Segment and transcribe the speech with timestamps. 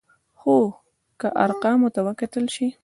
[0.39, 0.57] خو
[1.19, 2.67] که ارقامو ته وکتل شي،